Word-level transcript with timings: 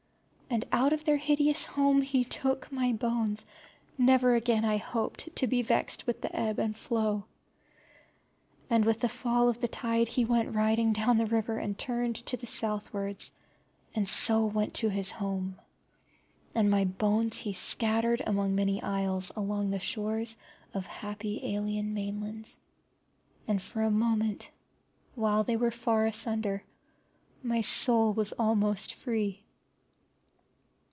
And 0.53 0.65
out 0.73 0.91
of 0.91 1.05
their 1.05 1.15
hideous 1.15 1.63
home 1.63 2.01
he 2.01 2.25
took 2.25 2.69
my 2.73 2.91
bones, 2.91 3.45
never 3.97 4.35
again, 4.35 4.65
I 4.65 4.75
hoped, 4.75 5.33
to 5.37 5.47
be 5.47 5.61
vexed 5.61 6.05
with 6.05 6.19
the 6.19 6.35
ebb 6.35 6.59
and 6.59 6.75
flow. 6.75 7.23
And 8.69 8.83
with 8.83 8.99
the 8.99 9.07
fall 9.07 9.47
of 9.47 9.61
the 9.61 9.69
tide 9.69 10.09
he 10.09 10.25
went 10.25 10.53
riding 10.53 10.91
down 10.91 11.17
the 11.17 11.25
river 11.25 11.57
and 11.57 11.77
turned 11.79 12.17
to 12.25 12.35
the 12.35 12.47
southwards, 12.47 13.31
and 13.95 14.09
so 14.09 14.45
went 14.45 14.73
to 14.75 14.89
his 14.89 15.09
home. 15.09 15.57
And 16.53 16.69
my 16.69 16.83
bones 16.83 17.37
he 17.37 17.53
scattered 17.53 18.21
among 18.27 18.53
many 18.53 18.83
isles 18.83 19.29
and 19.29 19.37
along 19.45 19.69
the 19.69 19.79
shores 19.79 20.35
of 20.73 20.85
happy 20.85 21.39
alien 21.55 21.93
mainlands. 21.93 22.59
And 23.47 23.61
for 23.61 23.83
a 23.83 23.89
moment, 23.89 24.51
while 25.15 25.45
they 25.45 25.55
were 25.55 25.71
far 25.71 26.05
asunder, 26.07 26.61
my 27.41 27.61
soul 27.61 28.11
was 28.11 28.33
almost 28.33 28.93
free. 28.95 29.43